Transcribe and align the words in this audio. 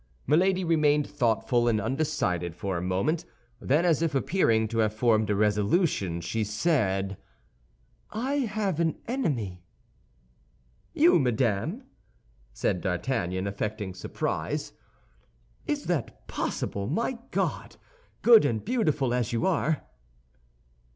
Milady 0.25 0.63
remained 0.63 1.05
thoughtful 1.05 1.67
and 1.67 1.79
undecided 1.79 2.55
for 2.55 2.75
a 2.75 2.81
moment; 2.81 3.23
then, 3.59 3.85
as 3.85 4.01
if 4.01 4.15
appearing 4.15 4.67
to 4.69 4.79
have 4.79 4.95
formed 4.95 5.29
a 5.29 5.35
resolution, 5.35 6.21
she 6.21 6.43
said, 6.43 7.17
"I 8.09 8.37
have 8.37 8.79
an 8.79 8.97
enemy." 9.07 9.61
"You, 10.95 11.19
madame!" 11.19 11.83
said 12.51 12.81
D'Artagnan, 12.81 13.45
affecting 13.45 13.93
surprise; 13.93 14.73
"is 15.67 15.83
that 15.83 16.27
possible, 16.27 16.87
my 16.87 17.19
God?—good 17.29 18.43
and 18.43 18.65
beautiful 18.65 19.13
as 19.13 19.31
you 19.31 19.45
are!" 19.45 19.83